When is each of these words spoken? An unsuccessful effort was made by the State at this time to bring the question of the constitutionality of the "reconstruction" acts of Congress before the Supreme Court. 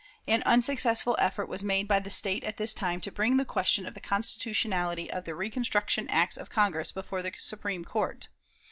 An 0.25 0.41
unsuccessful 0.47 1.15
effort 1.19 1.45
was 1.47 1.63
made 1.63 1.87
by 1.87 1.99
the 1.99 2.09
State 2.09 2.43
at 2.43 2.57
this 2.57 2.73
time 2.73 3.01
to 3.01 3.11
bring 3.11 3.37
the 3.37 3.45
question 3.45 3.85
of 3.85 3.93
the 3.93 3.99
constitutionality 4.01 5.11
of 5.11 5.25
the 5.25 5.35
"reconstruction" 5.35 6.09
acts 6.09 6.37
of 6.37 6.49
Congress 6.49 6.91
before 6.91 7.21
the 7.21 7.33
Supreme 7.37 7.85
Court. 7.85 8.27